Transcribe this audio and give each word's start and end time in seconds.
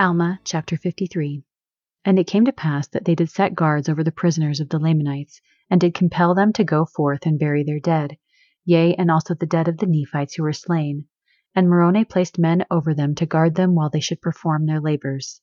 Alma 0.00 0.38
chapter 0.44 0.76
53 0.76 1.42
And 2.04 2.20
it 2.20 2.28
came 2.28 2.44
to 2.44 2.52
pass 2.52 2.86
that 2.86 3.04
they 3.04 3.16
did 3.16 3.30
set 3.30 3.56
guards 3.56 3.88
over 3.88 4.04
the 4.04 4.12
prisoners 4.12 4.60
of 4.60 4.68
the 4.68 4.78
Lamanites, 4.78 5.40
and 5.68 5.80
did 5.80 5.92
compel 5.92 6.36
them 6.36 6.52
to 6.52 6.62
go 6.62 6.84
forth 6.84 7.26
and 7.26 7.36
bury 7.36 7.64
their 7.64 7.80
dead, 7.80 8.16
yea, 8.64 8.94
and 8.94 9.10
also 9.10 9.34
the 9.34 9.44
dead 9.44 9.66
of 9.66 9.78
the 9.78 9.88
Nephites 9.88 10.34
who 10.34 10.44
were 10.44 10.52
slain. 10.52 11.06
And 11.52 11.68
Moroni 11.68 12.04
placed 12.04 12.38
men 12.38 12.64
over 12.70 12.94
them 12.94 13.16
to 13.16 13.26
guard 13.26 13.56
them 13.56 13.74
while 13.74 13.90
they 13.90 13.98
should 13.98 14.22
perform 14.22 14.66
their 14.66 14.80
labors. 14.80 15.40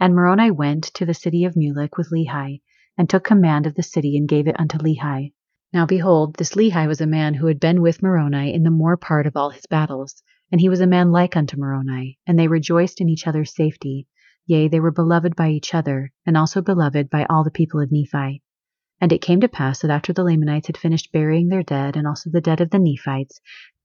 And 0.00 0.14
Moroni 0.14 0.50
went 0.50 0.84
to 0.94 1.04
the 1.04 1.12
city 1.12 1.44
of 1.44 1.54
Mulek 1.54 1.98
with 1.98 2.08
Lehi, 2.10 2.62
and 2.96 3.06
took 3.06 3.24
command 3.24 3.66
of 3.66 3.74
the 3.74 3.82
city 3.82 4.16
and 4.16 4.26
gave 4.26 4.48
it 4.48 4.58
unto 4.58 4.78
Lehi. 4.78 5.34
Now 5.74 5.84
behold, 5.84 6.36
this 6.36 6.54
Lehi 6.54 6.88
was 6.88 7.02
a 7.02 7.06
man 7.06 7.34
who 7.34 7.48
had 7.48 7.60
been 7.60 7.82
with 7.82 8.02
Moroni 8.02 8.54
in 8.54 8.62
the 8.62 8.70
more 8.70 8.96
part 8.96 9.26
of 9.26 9.36
all 9.36 9.50
his 9.50 9.66
battles, 9.66 10.22
and 10.50 10.60
he 10.60 10.68
was 10.68 10.80
a 10.80 10.86
man 10.86 11.12
like 11.12 11.36
unto 11.36 11.56
Moroni, 11.56 12.18
and 12.26 12.38
they 12.38 12.48
rejoiced 12.48 13.00
in 13.00 13.08
each 13.08 13.26
other's 13.26 13.54
safety. 13.54 14.06
Yea, 14.46 14.68
they 14.68 14.80
were 14.80 14.90
beloved 14.90 15.36
by 15.36 15.50
each 15.50 15.74
other, 15.74 16.12
and 16.26 16.36
also 16.36 16.60
beloved 16.60 17.08
by 17.08 17.24
all 17.26 17.44
the 17.44 17.50
people 17.50 17.80
of 17.80 17.92
Nephi. 17.92 18.42
And 19.00 19.12
it 19.12 19.22
came 19.22 19.40
to 19.40 19.48
pass 19.48 19.80
that 19.80 19.90
after 19.90 20.12
the 20.12 20.24
Lamanites 20.24 20.66
had 20.66 20.76
finished 20.76 21.12
burying 21.12 21.48
their 21.48 21.62
dead, 21.62 21.96
and 21.96 22.06
also 22.06 22.30
the 22.30 22.40
dead 22.40 22.60
of 22.60 22.70
the 22.70 22.78
Nephites, 22.78 23.40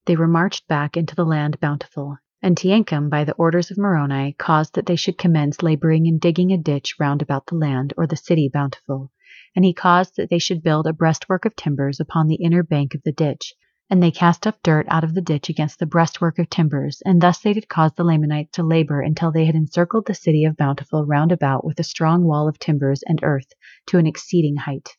they 0.06 0.16
were 0.16 0.26
marched 0.26 0.66
back 0.66 0.96
into 0.96 1.14
the 1.14 1.24
land 1.24 1.60
bountiful. 1.60 2.18
And 2.42 2.56
Teancum, 2.56 3.08
by 3.08 3.24
the 3.24 3.34
orders 3.34 3.70
of 3.70 3.78
Moroni, 3.78 4.34
caused 4.38 4.74
that 4.74 4.86
they 4.86 4.96
should 4.96 5.18
commence 5.18 5.62
laboring 5.62 6.06
in 6.06 6.18
digging 6.18 6.52
a 6.52 6.58
ditch 6.58 6.96
round 6.98 7.22
about 7.22 7.46
the 7.46 7.54
land, 7.54 7.94
or 7.96 8.06
the 8.06 8.16
city 8.16 8.50
bountiful. 8.52 9.10
And 9.54 9.64
he 9.64 9.72
caused 9.72 10.16
that 10.16 10.30
they 10.30 10.38
should 10.38 10.62
build 10.62 10.86
a 10.86 10.92
breastwork 10.92 11.44
of 11.44 11.56
timbers 11.56 11.98
upon 11.98 12.26
the 12.26 12.42
inner 12.42 12.62
bank 12.62 12.94
of 12.94 13.02
the 13.04 13.12
ditch, 13.12 13.54
and 13.88 14.02
they 14.02 14.10
cast 14.10 14.46
up 14.46 14.60
dirt 14.62 14.86
out 14.88 15.04
of 15.04 15.14
the 15.14 15.20
ditch 15.20 15.48
against 15.48 15.78
the 15.78 15.86
breastwork 15.86 16.38
of 16.38 16.50
timbers, 16.50 17.02
and 17.06 17.20
thus 17.20 17.38
they 17.40 17.52
did 17.52 17.68
cause 17.68 17.92
the 17.94 18.04
Lamanites 18.04 18.50
to 18.52 18.62
labor 18.62 19.00
until 19.00 19.30
they 19.30 19.44
had 19.44 19.54
encircled 19.54 20.06
the 20.06 20.14
city 20.14 20.44
of 20.44 20.56
Bountiful 20.56 21.06
round 21.06 21.30
about 21.30 21.64
with 21.64 21.78
a 21.78 21.84
strong 21.84 22.24
wall 22.24 22.48
of 22.48 22.58
timbers 22.58 23.02
and 23.06 23.20
earth 23.22 23.52
to 23.86 23.98
an 23.98 24.06
exceeding 24.06 24.56
height. 24.56 24.96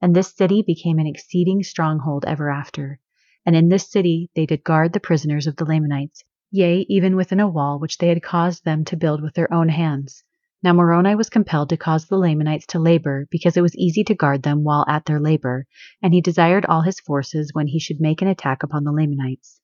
And 0.00 0.14
this 0.14 0.34
city 0.34 0.62
became 0.66 0.98
an 0.98 1.06
exceeding 1.06 1.62
stronghold 1.62 2.24
ever 2.24 2.50
after. 2.50 3.00
And 3.44 3.56
in 3.56 3.68
this 3.68 3.90
city 3.90 4.30
they 4.34 4.46
did 4.46 4.64
guard 4.64 4.92
the 4.92 5.00
prisoners 5.00 5.46
of 5.46 5.56
the 5.56 5.64
Lamanites, 5.64 6.22
yea, 6.50 6.86
even 6.88 7.16
within 7.16 7.40
a 7.40 7.48
wall 7.48 7.78
which 7.78 7.98
they 7.98 8.08
had 8.08 8.22
caused 8.22 8.64
them 8.64 8.84
to 8.84 8.96
build 8.96 9.22
with 9.22 9.34
their 9.34 9.52
own 9.52 9.68
hands. 9.68 10.22
Now 10.62 10.74
Moroni 10.74 11.14
was 11.14 11.30
compelled 11.30 11.70
to 11.70 11.78
cause 11.78 12.04
the 12.06 12.18
Lamanites 12.18 12.66
to 12.66 12.78
labor, 12.78 13.26
because 13.30 13.56
it 13.56 13.62
was 13.62 13.74
easy 13.76 14.04
to 14.04 14.14
guard 14.14 14.42
them 14.42 14.62
while 14.62 14.84
at 14.86 15.06
their 15.06 15.18
labor, 15.18 15.66
and 16.02 16.12
he 16.12 16.20
desired 16.20 16.66
all 16.66 16.82
his 16.82 17.00
forces 17.00 17.54
when 17.54 17.68
he 17.68 17.78
should 17.80 17.98
make 17.98 18.20
an 18.20 18.28
attack 18.28 18.62
upon 18.62 18.84
the 18.84 18.92
Lamanites. 18.92 19.58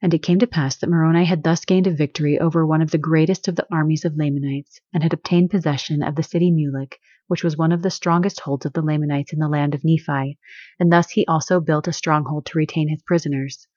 And 0.00 0.12
it 0.12 0.18
came 0.24 0.40
to 0.40 0.48
pass 0.48 0.74
that 0.76 0.90
Moroni 0.90 1.26
had 1.26 1.44
thus 1.44 1.64
gained 1.64 1.86
a 1.86 1.92
victory 1.94 2.40
over 2.40 2.66
one 2.66 2.82
of 2.82 2.90
the 2.90 2.98
greatest 2.98 3.46
of 3.46 3.54
the 3.54 3.68
armies 3.70 4.04
of 4.04 4.16
Lamanites, 4.16 4.80
and 4.92 5.04
had 5.04 5.12
obtained 5.12 5.50
possession 5.50 6.02
of 6.02 6.16
the 6.16 6.24
city 6.24 6.50
Mulek, 6.50 6.98
which 7.28 7.44
was 7.44 7.56
one 7.56 7.70
of 7.70 7.82
the 7.82 7.90
strongest 7.90 8.40
holds 8.40 8.66
of 8.66 8.72
the 8.72 8.82
Lamanites 8.82 9.32
in 9.32 9.38
the 9.38 9.48
land 9.48 9.76
of 9.76 9.84
Nephi, 9.84 10.40
and 10.80 10.92
thus 10.92 11.10
he 11.10 11.24
also 11.26 11.60
built 11.60 11.86
a 11.86 11.92
stronghold 11.92 12.46
to 12.46 12.58
retain 12.58 12.88
his 12.88 13.02
prisoners. 13.02 13.68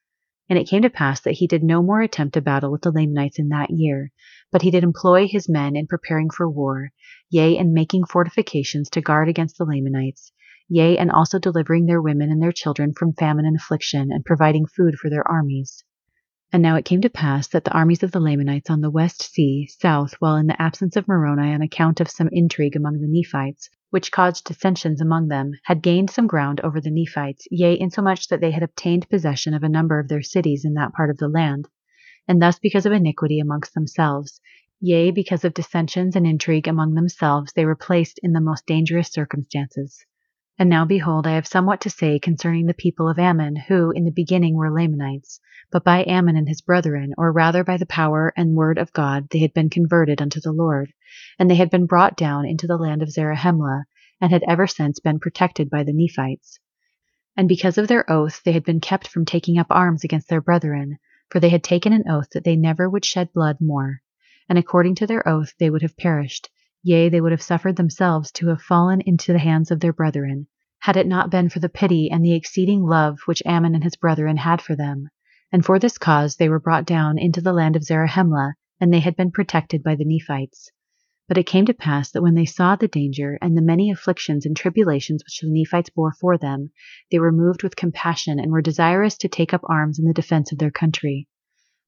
And 0.47 0.59
it 0.59 0.67
came 0.67 0.83
to 0.83 0.89
pass 0.89 1.21
that 1.21 1.33
he 1.33 1.47
did 1.47 1.63
no 1.63 1.81
more 1.81 2.01
attempt 2.01 2.37
a 2.37 2.41
battle 2.41 2.71
with 2.71 2.83
the 2.83 2.91
Lamanites 2.91 3.39
in 3.39 3.49
that 3.49 3.71
year, 3.71 4.11
but 4.51 4.61
he 4.61 4.69
did 4.69 4.83
employ 4.83 5.27
his 5.27 5.49
men 5.49 5.75
in 5.75 5.87
preparing 5.87 6.29
for 6.29 6.47
war, 6.47 6.91
yea, 7.31 7.57
in 7.57 7.73
making 7.73 8.05
fortifications 8.05 8.89
to 8.91 9.01
guard 9.01 9.27
against 9.27 9.57
the 9.57 9.65
Lamanites, 9.65 10.31
yea, 10.69 10.97
and 10.97 11.09
also 11.09 11.39
delivering 11.39 11.87
their 11.87 12.01
women 12.01 12.31
and 12.31 12.41
their 12.41 12.51
children 12.51 12.93
from 12.93 13.13
famine 13.13 13.45
and 13.45 13.55
affliction, 13.55 14.11
and 14.11 14.23
providing 14.23 14.67
food 14.67 14.95
for 14.95 15.09
their 15.09 15.27
armies. 15.27 15.83
And 16.53 16.61
now 16.61 16.75
it 16.75 16.85
came 16.85 17.01
to 17.01 17.09
pass 17.09 17.47
that 17.47 17.63
the 17.63 17.73
armies 17.73 18.03
of 18.03 18.11
the 18.11 18.19
Lamanites 18.19 18.69
on 18.69 18.81
the 18.81 18.91
west 18.91 19.23
sea, 19.23 19.67
south, 19.79 20.13
while 20.19 20.35
in 20.35 20.45
the 20.45 20.61
absence 20.61 20.95
of 20.95 21.07
Moroni 21.07 21.53
on 21.53 21.63
account 21.63 21.99
of 21.99 22.09
some 22.09 22.29
intrigue 22.31 22.75
among 22.75 23.01
the 23.01 23.07
Nephites, 23.09 23.69
which 23.95 24.11
caused 24.11 24.43
dissensions 24.43 24.99
among 24.99 25.29
them, 25.29 25.53
had 25.63 25.81
gained 25.81 26.09
some 26.09 26.27
ground 26.27 26.59
over 26.59 26.81
the 26.81 26.91
Nephites, 26.91 27.47
yea, 27.49 27.79
insomuch 27.79 28.27
that 28.27 28.41
they 28.41 28.51
had 28.51 28.61
obtained 28.61 29.07
possession 29.07 29.53
of 29.53 29.63
a 29.63 29.69
number 29.69 30.01
of 30.01 30.09
their 30.09 30.21
cities 30.21 30.65
in 30.65 30.73
that 30.73 30.91
part 30.91 31.09
of 31.09 31.15
the 31.15 31.29
land. 31.29 31.69
And 32.27 32.41
thus 32.41 32.59
because 32.59 32.85
of 32.85 32.91
iniquity 32.91 33.39
amongst 33.39 33.73
themselves, 33.73 34.41
yea, 34.81 35.11
because 35.11 35.45
of 35.45 35.53
dissensions 35.53 36.13
and 36.17 36.27
intrigue 36.27 36.67
among 36.67 36.95
themselves, 36.95 37.53
they 37.53 37.63
were 37.63 37.73
placed 37.73 38.19
in 38.21 38.33
the 38.33 38.41
most 38.41 38.65
dangerous 38.65 39.07
circumstances. 39.07 40.05
And 40.57 40.69
now 40.69 40.85
behold, 40.85 41.27
I 41.27 41.33
have 41.33 41.45
somewhat 41.45 41.81
to 41.81 41.89
say 41.89 42.17
concerning 42.17 42.65
the 42.65 42.73
people 42.73 43.09
of 43.09 43.19
Ammon, 43.19 43.57
who 43.57 43.91
in 43.91 44.05
the 44.05 44.11
beginning 44.11 44.55
were 44.55 44.71
Lamanites, 44.71 45.41
but 45.69 45.83
by 45.83 46.05
Ammon 46.05 46.37
and 46.37 46.47
his 46.47 46.61
brethren, 46.61 47.13
or 47.17 47.33
rather 47.33 47.65
by 47.65 47.75
the 47.75 47.85
power 47.85 48.31
and 48.37 48.55
word 48.55 48.77
of 48.77 48.93
God, 48.93 49.27
they 49.29 49.39
had 49.39 49.53
been 49.53 49.69
converted 49.69 50.21
unto 50.21 50.39
the 50.39 50.53
Lord, 50.53 50.93
and 51.37 51.51
they 51.51 51.55
had 51.55 51.69
been 51.69 51.87
brought 51.87 52.15
down 52.15 52.45
into 52.45 52.67
the 52.67 52.77
land 52.77 53.01
of 53.01 53.11
Zarahemla, 53.11 53.83
and 54.21 54.31
had 54.31 54.43
ever 54.47 54.65
since 54.65 55.01
been 55.01 55.19
protected 55.19 55.69
by 55.69 55.83
the 55.83 55.91
Nephites. 55.91 56.57
And 57.35 57.49
because 57.49 57.77
of 57.77 57.89
their 57.89 58.09
oath, 58.09 58.41
they 58.45 58.53
had 58.53 58.63
been 58.63 58.79
kept 58.79 59.09
from 59.09 59.25
taking 59.25 59.57
up 59.57 59.67
arms 59.69 60.05
against 60.05 60.29
their 60.29 60.39
brethren, 60.39 60.99
for 61.29 61.41
they 61.41 61.49
had 61.49 61.65
taken 61.65 61.91
an 61.91 62.09
oath 62.09 62.29
that 62.29 62.45
they 62.45 62.55
never 62.55 62.89
would 62.89 63.03
shed 63.03 63.33
blood 63.33 63.57
more. 63.59 64.01
And 64.47 64.57
according 64.57 64.95
to 64.95 65.07
their 65.07 65.27
oath, 65.27 65.53
they 65.59 65.69
would 65.69 65.81
have 65.81 65.97
perished, 65.97 66.49
yea, 66.85 67.09
they 67.09 67.19
would 67.19 67.31
have 67.31 67.41
suffered 67.41 67.75
themselves 67.75 68.31
to 68.31 68.47
have 68.47 68.61
fallen 68.61 69.01
into 69.01 69.33
the 69.33 69.39
hands 69.39 69.71
of 69.71 69.79
their 69.79 69.91
brethren, 69.91 70.45
had 70.81 70.95
it 70.95 71.07
not 71.07 71.31
been 71.31 71.49
for 71.49 71.57
the 71.57 71.67
pity 71.67 72.11
and 72.11 72.23
the 72.23 72.35
exceeding 72.35 72.83
love 72.83 73.17
which 73.25 73.41
Ammon 73.43 73.73
and 73.73 73.83
his 73.83 73.95
brethren 73.95 74.37
had 74.37 74.61
for 74.61 74.75
them. 74.75 75.09
And 75.51 75.65
for 75.65 75.79
this 75.79 75.97
cause 75.97 76.35
they 76.35 76.47
were 76.47 76.59
brought 76.59 76.85
down 76.85 77.17
into 77.17 77.41
the 77.41 77.53
land 77.53 77.75
of 77.75 77.83
Zarahemla, 77.83 78.53
and 78.79 78.93
they 78.93 78.99
had 78.99 79.15
been 79.15 79.31
protected 79.31 79.81
by 79.81 79.95
the 79.95 80.05
Nephites. 80.05 80.69
But 81.27 81.39
it 81.39 81.47
came 81.47 81.65
to 81.65 81.73
pass 81.73 82.11
that 82.11 82.21
when 82.21 82.35
they 82.35 82.45
saw 82.45 82.75
the 82.75 82.87
danger 82.87 83.39
and 83.41 83.57
the 83.57 83.63
many 83.63 83.89
afflictions 83.89 84.45
and 84.45 84.55
tribulations 84.55 85.23
which 85.23 85.41
the 85.41 85.49
Nephites 85.49 85.89
bore 85.89 86.13
for 86.13 86.37
them, 86.37 86.69
they 87.09 87.17
were 87.17 87.31
moved 87.31 87.63
with 87.63 87.75
compassion 87.75 88.39
and 88.39 88.51
were 88.51 88.61
desirous 88.61 89.17
to 89.17 89.27
take 89.27 89.55
up 89.55 89.61
arms 89.67 89.97
in 89.97 90.05
the 90.05 90.13
defense 90.13 90.51
of 90.51 90.59
their 90.59 90.69
country. 90.69 91.27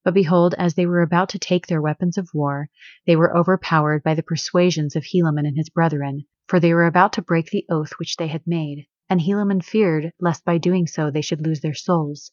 But 0.07 0.13
behold, 0.13 0.55
as 0.57 0.75
they 0.75 0.85
were 0.85 1.01
about 1.01 1.27
to 1.31 1.37
take 1.37 1.67
their 1.67 1.81
weapons 1.81 2.17
of 2.17 2.33
war, 2.33 2.69
they 3.05 3.17
were 3.17 3.35
overpowered 3.35 4.03
by 4.03 4.15
the 4.15 4.23
persuasions 4.23 4.95
of 4.95 5.03
Helaman 5.03 5.45
and 5.45 5.57
his 5.57 5.67
brethren, 5.67 6.23
for 6.47 6.61
they 6.61 6.73
were 6.73 6.85
about 6.85 7.11
to 7.11 7.21
break 7.21 7.49
the 7.49 7.65
oath 7.69 7.91
which 7.97 8.15
they 8.15 8.27
had 8.27 8.47
made, 8.47 8.87
and 9.09 9.19
Helaman 9.19 9.61
feared 9.61 10.13
lest 10.17 10.45
by 10.45 10.59
doing 10.59 10.87
so 10.87 11.11
they 11.11 11.19
should 11.19 11.45
lose 11.45 11.59
their 11.59 11.73
souls. 11.73 12.31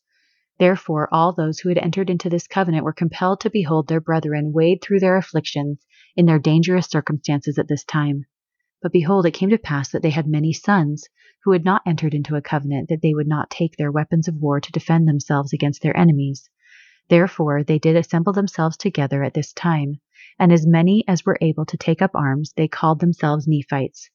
Therefore 0.56 1.08
all 1.10 1.32
those 1.32 1.58
who 1.58 1.68
had 1.68 1.78
entered 1.78 2.10
into 2.10 2.30
this 2.30 2.46
covenant 2.46 2.84
were 2.84 2.92
compelled 2.92 3.40
to 3.40 3.50
behold 3.50 3.88
their 3.88 4.00
brethren 4.00 4.52
wade 4.52 4.80
through 4.80 5.00
their 5.00 5.16
afflictions 5.16 5.84
in 6.14 6.26
their 6.26 6.38
dangerous 6.38 6.86
circumstances 6.86 7.58
at 7.58 7.66
this 7.66 7.82
time. 7.82 8.24
But 8.82 8.92
behold, 8.92 9.26
it 9.26 9.32
came 9.32 9.50
to 9.50 9.58
pass 9.58 9.90
that 9.90 10.02
they 10.02 10.10
had 10.10 10.28
many 10.28 10.52
sons, 10.52 11.08
who 11.42 11.50
had 11.50 11.64
not 11.64 11.82
entered 11.84 12.14
into 12.14 12.36
a 12.36 12.40
covenant 12.40 12.88
that 12.90 13.02
they 13.02 13.14
would 13.14 13.26
not 13.26 13.50
take 13.50 13.76
their 13.76 13.90
weapons 13.90 14.28
of 14.28 14.36
war 14.36 14.60
to 14.60 14.70
defend 14.70 15.08
themselves 15.08 15.52
against 15.52 15.82
their 15.82 15.96
enemies. 15.96 16.48
Therefore 17.08 17.62
they 17.62 17.78
did 17.78 17.96
assemble 17.96 18.32
themselves 18.32 18.76
together 18.76 19.22
at 19.22 19.34
this 19.34 19.52
time, 19.52 20.00
and 20.38 20.52
as 20.52 20.66
many 20.66 21.04
as 21.06 21.24
were 21.24 21.38
able 21.40 21.66
to 21.66 21.76
take 21.76 22.00
up 22.00 22.12
arms, 22.14 22.52
they 22.56 22.66
called 22.66 23.00
themselves 23.00 23.46
Nephites. 23.46 24.08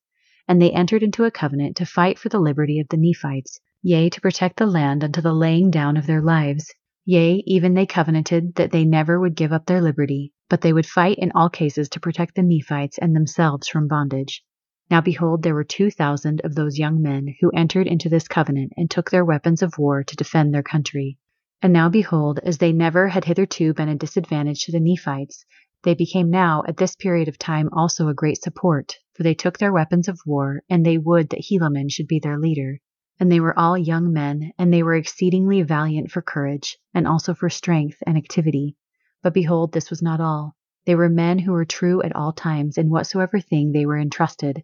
And 0.48 0.60
they 0.60 0.72
entered 0.72 1.04
into 1.04 1.26
a 1.26 1.32
covenant 1.32 1.78
to 1.78 1.86
fight 1.86 2.18
for 2.18 2.30
the 2.30 2.40
liberty 2.40 2.80
of 2.80 2.88
the 2.90 2.98
Nephites, 2.98 3.60
yea, 3.84 4.10
to 4.10 4.20
protect 4.20 4.58
the 4.58 4.66
land 4.66 5.04
unto 5.04 5.22
the 5.22 5.34
laying 5.34 5.70
down 5.70 5.98
of 5.98 6.08
their 6.08 6.22
lives. 6.22 6.74
Yea, 7.06 7.44
even 7.46 7.76
they 7.76 7.86
covenanted 7.86 8.56
that 8.56 8.72
they 8.72 8.86
never 8.86 9.20
would 9.20 9.36
give 9.36 9.54
up 9.54 9.68
their 9.68 9.82
liberty, 9.82 10.34
but 10.50 10.62
they 10.62 10.74
would 10.74 10.88
fight 10.88 11.20
in 11.20 11.32
all 11.36 11.50
cases 11.50 11.90
to 11.90 12.00
protect 12.00 12.34
the 12.34 12.42
Nephites 12.42 12.98
and 12.98 13.16
themselves 13.16 13.68
from 13.68 13.88
bondage. 13.88 14.44
Now 14.90 15.02
behold, 15.02 15.44
there 15.44 15.54
were 15.54 15.64
two 15.64 15.92
thousand 15.92 16.42
of 16.44 16.56
those 16.56 16.80
young 16.80 17.04
men 17.04 17.36
who 17.40 17.52
entered 17.52 17.86
into 17.86 18.10
this 18.10 18.28
covenant 18.28 18.74
and 18.76 18.90
took 18.90 19.12
their 19.12 19.24
weapons 19.24 19.62
of 19.62 19.78
war 19.78 20.04
to 20.04 20.16
defend 20.16 20.52
their 20.52 20.64
country. 20.64 21.19
And 21.62 21.74
now 21.74 21.90
behold, 21.90 22.40
as 22.44 22.58
they 22.58 22.72
never 22.72 23.10
had 23.10 23.26
hitherto 23.26 23.74
been 23.74 23.90
a 23.90 23.96
disadvantage 23.96 24.64
to 24.66 24.72
the 24.72 24.80
Nephites, 24.80 25.44
they 25.84 25.94
became 25.94 26.30
now 26.30 26.64
at 26.68 26.78
this 26.78 26.96
period 26.96 27.28
of 27.28 27.38
time 27.38 27.70
also 27.74 28.08
a 28.08 28.14
great 28.14 28.42
support, 28.42 28.96
for 29.14 29.24
they 29.24 29.34
took 29.34 29.58
their 29.58 29.74
weapons 29.74 30.08
of 30.08 30.22
war, 30.26 30.64
and 30.70 30.86
they 30.86 30.98
would 30.98 31.30
that 31.30 31.46
Helaman 31.50 31.92
should 31.92 32.08
be 32.08 32.20
their 32.20 32.38
leader. 32.38 32.80
And 33.20 33.30
they 33.30 33.42
were 33.42 33.60
all 33.60 33.78
young 33.78 34.14
men, 34.14 34.54
and 34.58 34.74
they 34.74 34.84
were 34.84 34.96
exceedingly 34.96 35.62
valiant 35.62 36.12
for 36.12 36.22
courage, 36.22 36.78
and 36.94 37.06
also 37.06 37.34
for 37.34 37.50
strength 37.50 37.98
and 38.08 38.18
activity. 38.18 38.78
But 39.22 39.34
behold, 39.34 39.74
this 39.74 39.90
was 39.90 40.02
not 40.02 40.22
all. 40.22 40.56
They 40.86 40.96
were 40.96 41.10
men 41.10 41.40
who 41.40 41.52
were 41.52 41.66
true 41.66 42.02
at 42.02 42.16
all 42.16 42.32
times 42.32 42.78
in 42.78 42.90
whatsoever 42.90 43.42
thing 43.42 43.74
they 43.74 43.86
were 43.86 44.00
entrusted. 44.00 44.64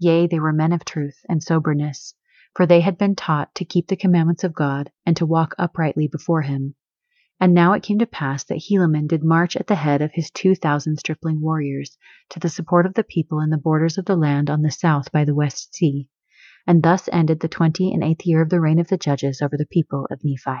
Yea, 0.00 0.26
they 0.26 0.40
were 0.40 0.52
men 0.52 0.72
of 0.72 0.84
truth 0.84 1.20
and 1.28 1.40
soberness, 1.40 2.14
for 2.54 2.66
they 2.66 2.80
had 2.80 2.98
been 2.98 3.14
taught 3.14 3.54
to 3.54 3.64
keep 3.64 3.88
the 3.88 3.96
commandments 3.96 4.44
of 4.44 4.54
God 4.54 4.90
and 5.06 5.16
to 5.16 5.26
walk 5.26 5.54
uprightly 5.58 6.08
before 6.08 6.42
him. 6.42 6.74
And 7.40 7.54
now 7.54 7.72
it 7.72 7.82
came 7.82 7.98
to 7.98 8.06
pass 8.06 8.44
that 8.44 8.62
Helaman 8.68 9.08
did 9.08 9.24
march 9.24 9.56
at 9.56 9.66
the 9.66 9.74
head 9.74 10.00
of 10.02 10.12
his 10.12 10.30
two 10.30 10.54
thousand 10.54 10.98
stripling 10.98 11.40
warriors 11.40 11.96
to 12.30 12.38
the 12.38 12.48
support 12.48 12.86
of 12.86 12.94
the 12.94 13.02
people 13.02 13.40
in 13.40 13.50
the 13.50 13.56
borders 13.56 13.98
of 13.98 14.04
the 14.04 14.16
land 14.16 14.48
on 14.48 14.62
the 14.62 14.70
south 14.70 15.10
by 15.10 15.24
the 15.24 15.34
west 15.34 15.74
sea. 15.74 16.08
And 16.66 16.82
thus 16.82 17.08
ended 17.12 17.40
the 17.40 17.48
twenty 17.48 17.92
and 17.92 18.04
eighth 18.04 18.24
year 18.26 18.42
of 18.42 18.50
the 18.50 18.60
reign 18.60 18.78
of 18.78 18.88
the 18.88 18.96
judges 18.96 19.42
over 19.42 19.56
the 19.56 19.66
people 19.66 20.06
of 20.10 20.20
Nephi. 20.22 20.60